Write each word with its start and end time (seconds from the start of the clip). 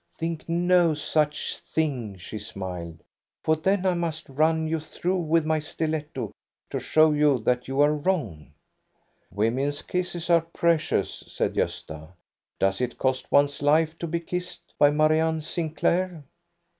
"Think 0.17 0.49
no 0.49 0.95
such 0.95 1.57
thing," 1.59 2.17
she 2.17 2.39
smiled," 2.39 3.03
for 3.43 3.55
then 3.55 3.85
I 3.85 3.93
must 3.93 4.27
run 4.29 4.65
you 4.67 4.79
through 4.79 5.17
with 5.19 5.45
my 5.45 5.59
stiletto 5.59 6.31
to 6.71 6.79
show 6.79 7.11
you 7.11 7.37
that 7.43 7.67
you 7.67 7.81
are 7.81 7.95
wroi^."" 7.95 8.47
Women's 9.31 9.83
kisses 9.83 10.27
are 10.31 10.41
precious," 10.41 11.23
said 11.27 11.53
Gosta." 11.53 12.13
Does 12.59 12.81
it 12.81 12.97
cost 12.97 13.31
one's 13.31 13.61
life 13.61 13.95
to 13.99 14.07
be 14.07 14.19
kissed 14.21 14.73
by 14.79 14.89
Marianne 14.89 15.39
Sinclair 15.41 16.23